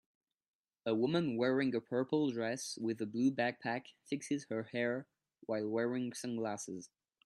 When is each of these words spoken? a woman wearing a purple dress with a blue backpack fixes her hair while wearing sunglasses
a 0.83 0.95
woman 0.95 1.37
wearing 1.37 1.75
a 1.75 1.79
purple 1.79 2.31
dress 2.31 2.75
with 2.81 2.99
a 3.01 3.05
blue 3.05 3.29
backpack 3.29 3.83
fixes 4.03 4.47
her 4.49 4.63
hair 4.63 5.05
while 5.41 5.69
wearing 5.69 6.11
sunglasses 6.11 6.89